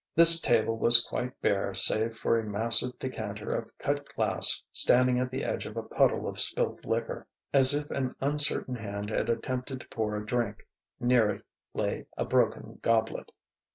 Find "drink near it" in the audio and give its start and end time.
10.25-11.45